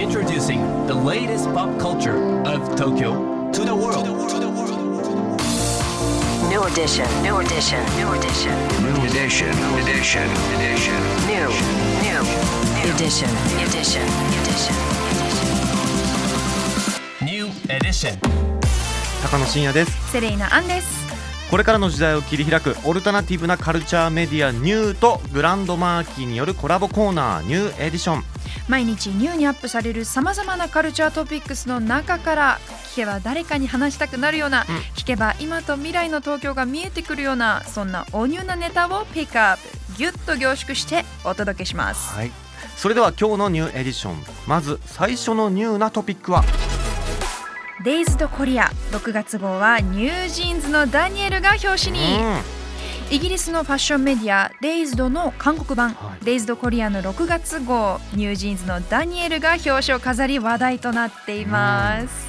[0.00, 4.06] Introducing the latest pop culture of Tokyo to the world.
[6.48, 9.52] New edition, new edition, new edition, New edition.
[9.76, 10.24] Edition.
[10.56, 10.96] Edition.
[11.28, 11.48] new,
[12.00, 12.20] new,
[12.94, 13.28] edition,
[13.60, 14.00] edition,
[14.40, 14.74] edition.
[17.20, 18.16] New edition.
[19.22, 21.00] 高野真也ですセレイナアンです
[21.50, 28.39] これからの時代を切り開くオルタナティブなカルチャーメディアニューとグランドマーキーによるコラボコーナーニューエディション
[28.70, 32.58] 毎日ニューにアップされるさまざまなカルチャートピックスの中から
[32.92, 42.14] 聞けば誰かに話したくなるような、聞けば今と未来の東京が見えてくるようなそんなおニューなネタをピックアップギュッと凝縮してお届けします。
[42.14, 42.30] はい。
[42.76, 44.24] それでは今日のニューエディション。
[44.46, 46.44] まず最初のニューなトピックは？
[47.82, 52.18] デイズドコリア6月号はニュージーンズのダニエルが表紙に、
[53.10, 56.24] イギリスのファッションメディアデイズドの韓国版、はい。
[56.24, 62.28] デイズドコリアの6月号ニュージーンズのダニエルが表紙を飾り話題となっています、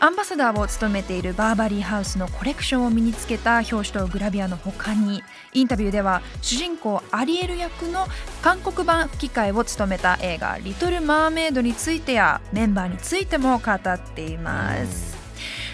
[0.00, 8.06] アンバサダーを務めているバーバリーハウスのコレクションを身につけた表紙とグラビアの他にインタビューでは主人公アリエル役の
[8.40, 15.15] 韓国版吹き替えを務めた映画「リトル・マーメイド」についてやメンバーについても語っています、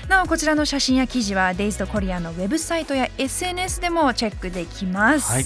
[0.08, 5.44] なおこちらの写真や記事はデイズドコリアのウェブサイトや SNS でもチェックできます、はい。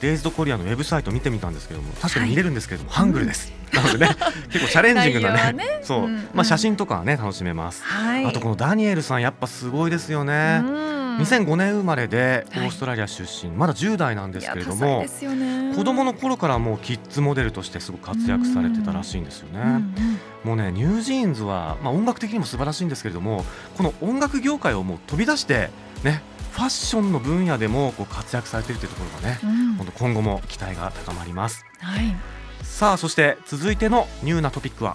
[0.00, 4.16] デイズドコリアのウェブサイト見てみたんですけども確かに見れるんですけれども、ハングルです、なのでね
[4.52, 5.80] 結構チャレンジングなねね。
[5.82, 6.28] そう、うん。
[6.34, 8.26] まあ写真とかはね楽しめます、はい。
[8.26, 12.68] あとこのダニエルさんやっぱすごいですよね、うん2005年生まれでオはい。
[12.68, 15.72] ーストラリア出身、まだ10代なんですけれどもね。
[15.74, 19.60] 子供の頃からもうキッズモデルとしてすごく活躍されてたらしいんですよね。
[19.60, 20.18] うんうん。
[20.44, 23.44] もうねニュージーンズは、まあ、音楽的にも素晴らしいんですけれども
[23.76, 25.70] この音楽業界をもう飛び出して
[26.02, 29.74] ねファッションの分野でもこう活躍されているというところがね、うん。
[29.74, 31.64] 本当今後も期待が高まります。
[31.78, 32.14] はい。
[32.62, 34.94] さあそして続いてのニューなトピックは。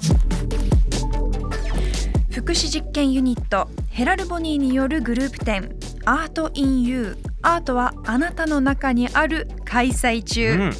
[2.31, 5.75] 福祉実験ユニットヘラルボニーによるグループ展
[6.07, 10.71] ART IN YOU アートはあなたの中にある開催中、うん。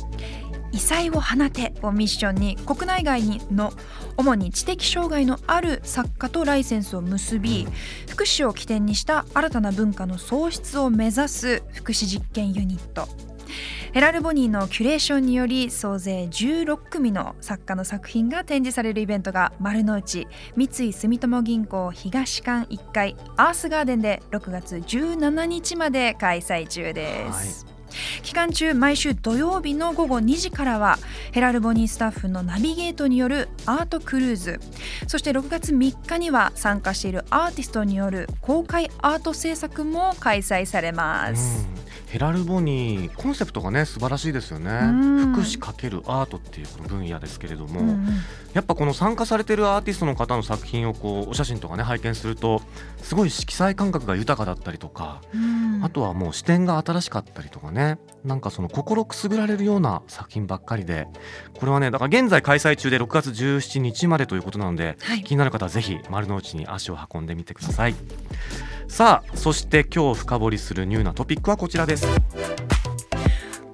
[0.72, 3.74] 異彩を放てをミッションに国内外にの
[4.16, 7.68] 主に知的障害のある作家とライセンスを結び
[8.10, 13.08] 福祉を起点にした新たな文化の創出を目指す福祉実験ユニット
[13.94, 27.66] ヘラルボニーのキュレーションにより総勢16組の作家の作品が展示されるイベントが丸の内三井住友銀行東館1階アースガーデンで6月17日まで開催中です。
[28.24, 30.98] 期間中毎週土曜日の午後2時からは
[31.32, 34.60] ヘラルボニースタッフのナビゲートによるアートクルーズ
[35.08, 41.77] そして6月3日には参加しているアーティストによる公開アート制作も開催されます。
[42.12, 44.72] うんヘラルボニーコンセプトがね素晴らしいですよね。
[44.72, 45.34] ん。
[45.34, 48.06] 福祉×アートっていうこの分野ですけれども、うんうん。
[48.54, 52.62] やっぱこの参加されてるアーティストの方の作品をこうお写真とかね拝見すると
[53.02, 55.82] すごい色彩感覚が豊かだったりとか、うん。
[55.84, 61.08] あとはもう視点が新しかったりとかねなんかその心くすぐられるような作品ばっかりで
[61.60, 65.24] これはねだから現在開催中で6月17日までということなので、はい。
[65.24, 67.96] 気になる方はぜひ丸の内に足を運んでみてください
[68.88, 72.08] さあそして今日深掘りするニューなトピックはこちらです。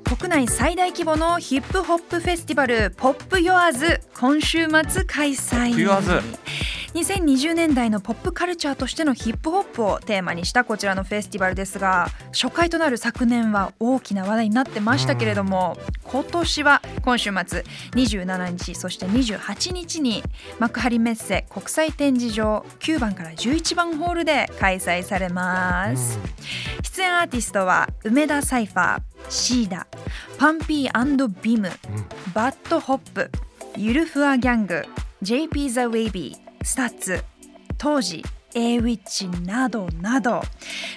[0.03, 5.73] 国内最大規模のヒップホップフェスティバルポップヨアーズ今週末開催
[6.93, 17.63] 2020年代のポップカルチャーとしてのヒップホップをテーマにしたこちらのフェスティバルですが初回となる昨年は大きな話題になってましたけれども今年は今週末
[17.95, 20.23] 27日そして28日に
[20.59, 26.19] 幕張メッセ国際展示場9番から11番ホールで開催されます。
[26.83, 29.87] 出演アーティストは梅田サイファーシーダ
[30.37, 31.69] パンピービム、
[32.35, 33.31] バッドホップ
[33.75, 34.85] ゆるふわギャング
[35.23, 37.23] JP ザ・ウェイビースタッツ
[37.77, 38.23] 当時
[38.55, 40.41] A ウィッチなどなど。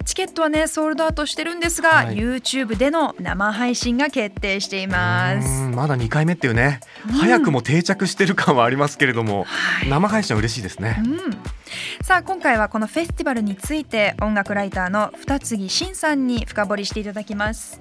[0.05, 2.17] チケットはねソールドアウトしてるんですが、はい。
[2.17, 5.63] YouTube での生配信が決定しています。
[5.63, 6.81] うんまだ2回目っていうね、
[7.19, 9.89] 早くも定着してる感はありますけれども、はい。
[9.89, 11.19] 生配信は嬉しいですね、うん、
[12.03, 17.81] さあ今回はこのフェスティバルについて音楽ライターの二杉慎さんに深掘りしていただきます。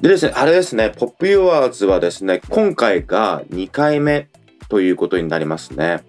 [0.00, 4.28] でですね、あれですね、ポップユアーズはですね、今回が2回目
[4.68, 6.02] ということになりますね。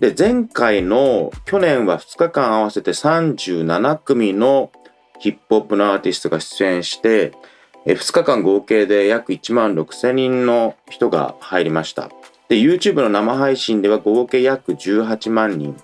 [0.00, 4.70] で、前回の去年は2日間合わせて37組の
[5.18, 7.32] ヒップホップのアーティストが出演して、
[7.86, 12.10] 2日間合計で約1万6000人の人が入りました。
[12.48, 15.76] で、YouTube の生配信では合計約18万人。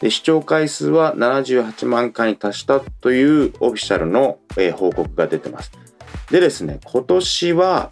[0.00, 4.38] で、視聴回数は78万回に達したというオフィシャルの、
[4.76, 5.72] 報告が出てます。
[6.30, 7.90] でですね、今年は、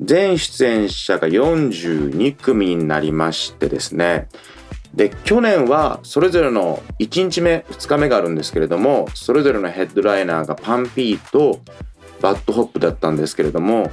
[0.00, 4.28] 全出演者が42組になりましてですね
[4.98, 11.60] で去年はそれぞれの1日目2日目があるんですけれどもそれぞれのヘッドライナーがパンピーと
[12.20, 13.92] バッドホップだったんですけれども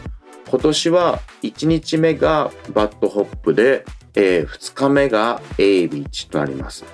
[0.50, 3.86] 今年は1日目がバッドホップで、
[4.16, 6.86] えー2日目がエイウィッチとなります。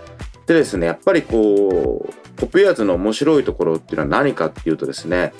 [0.46, 5.34] でですねやっぱりこう POP YOURS の面白いところっていうのは何かっていうとですね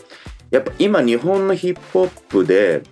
[0.50, 2.84] やっぱ今日本のヒップホップで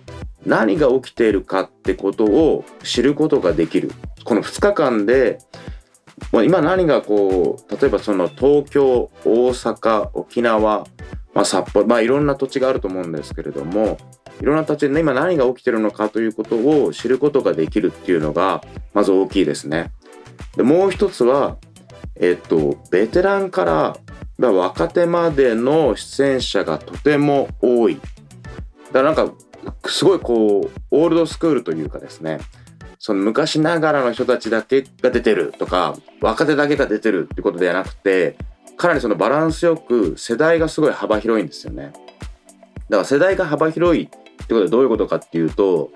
[0.46, 3.92] 何が起きているかってことを知ることができる
[4.24, 5.38] この2日間で
[6.32, 10.86] 今何がこう例えばその東京大阪沖縄、
[11.34, 13.98] まあ、札幌まあいろんな土地があると思うんですけれども
[14.40, 18.64] いろんな土地で、今何が起きているのかということを知ることができるっていうのが
[18.94, 19.92] まず大きいですね。
[20.56, 21.58] でもう一つは
[22.16, 23.96] えっとベテランから
[24.38, 28.00] 若手までの出演者がとても多い。
[28.92, 29.34] だからなんか
[29.86, 32.40] すごいこうオールドスクールというかですね
[32.98, 38.36] その昔ながらの人たちだけが出てるとか若手だけが出てるってことではなくて
[38.76, 41.92] かなりそのバランスよく世代がすごい幅広いんですよね。
[42.88, 44.18] だから世代が幅広いって
[44.54, 45.90] ことでどういうことかっていうと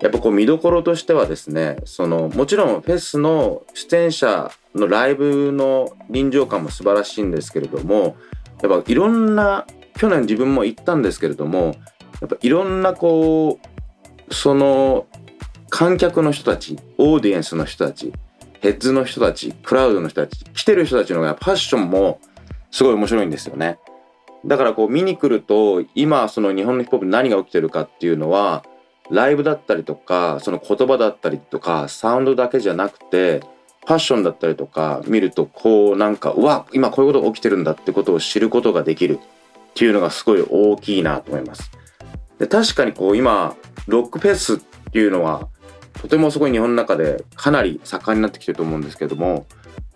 [0.00, 8.16] やっぱこう見どころとしてはですねそのもちろんフェスの出演者のライブの臨場感も素晴らしいんですけれども
[8.62, 9.66] やっぱいろんな
[9.96, 11.74] 去年自分も行ったんですけれども
[12.20, 13.60] やっぱいろんなこ
[14.28, 15.06] うその
[15.68, 18.12] 観客の人たちオーディエンスの人たち
[18.60, 22.20] ヘッズの人たちクラウドの人たち来てる人たちのファッションも
[22.70, 23.78] すごい面白いんですよね
[24.44, 28.64] だからこう見に来ると今その日本のヒップホップ何が起きてるかっていうのは
[29.10, 33.40] ライブだったりとかその言葉だったりとかサウンドだけじゃなくて
[33.86, 41.70] ファッションだったりとか見るとこうなんかうわ今こういうことが起きてるんだってことを知ることができるっていうのがすごい大きいなと思います。
[42.38, 43.56] で確かにこう今
[43.86, 44.58] ロックフェスっ
[44.92, 45.48] ていうのは
[46.00, 49.46] とてもすごい日本の中でかなり盛んになってきてると思うんですけども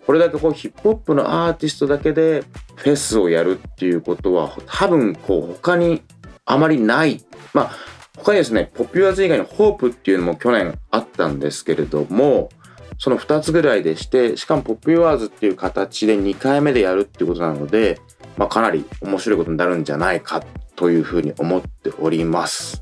[0.05, 2.43] これだけこうヒップホップのアーティストだけで
[2.75, 6.01] フェスをやるっていうことは多分こう他に
[6.45, 7.23] あまりない。
[7.53, 7.71] まあ
[8.17, 12.49] 他にですね POP YOURS 以外の THE HOPE っていうのも去年あったんですけれども
[12.97, 17.99] その2つぐらいでしてしかも POP YOURS っていう形で2回目でやるっていうことなので、
[18.37, 20.43] まあ、かなり面白いことになるんじゃないか
[20.81, 22.81] というふうに思っております。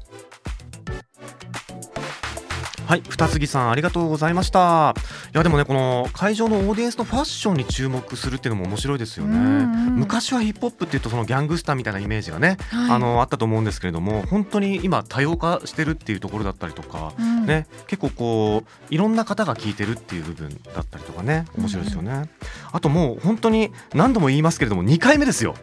[2.89, 4.95] はい二杉さんありがとうございました。
[5.31, 9.37] いやでもねこの会場のオーディエンスのファッションに注目するっていうのも面白いですよね。
[9.37, 9.95] うんうん。
[9.97, 12.91] 昔はヒップホップっていうとそのギャングスターみたいなイメージがね、はい。
[12.93, 17.45] あのあったと思うんですけれども本当に今多様化してるっていうところだったりとか、うん。
[17.45, 22.27] ね結構こういろんな方が聞いてるっていう部分だったりとかね面白いですよね、
[22.71, 25.53] あともう本当に何度も言いますけれども2回目ですよ。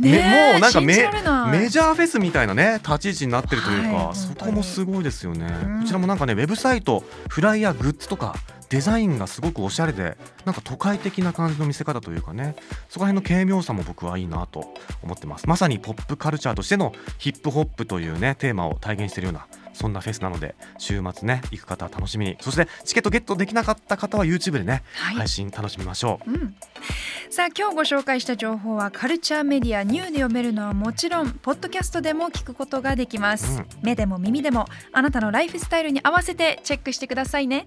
[0.00, 4.16] ねえもうなんかメジャーフェスみたいなね立ち位置になってるというか、はい。
[4.16, 5.80] そこもすごいですよね、うん。
[5.82, 8.34] こちらもなんかねウェブサイトフライやグッズとか
[8.72, 10.16] デザインがすごくおしゃれで
[10.46, 12.56] なんか都会的な感じの見せ方というかね
[12.88, 14.72] そこら辺の軽妙さも僕はいいなと
[15.02, 15.46] 思ってます。
[15.46, 22.38] まさにポップカルチャーとしてのヒップホップというねテーマを体現しているようなそんなフェスなので週末ね行く方は楽しみに。
[22.40, 25.16] そしてチケットゲットできなかった方は YouTube でね、はい。
[25.16, 26.30] 配信楽しみましょう。
[26.30, 26.54] うん、
[27.28, 33.66] さあ今日ご紹介した情報はカルチャーメディアニューで読めるのはもちろんポッドキャストでも聞くことができます、うん。
[33.82, 37.66] 目でも耳でもあなたのライフスタイルに合わせてチェックしてくださいね